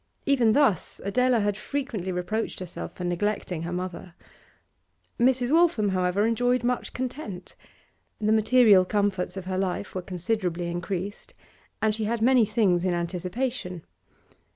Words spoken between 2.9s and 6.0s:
for neglecting her mother. Mrs. Waltham,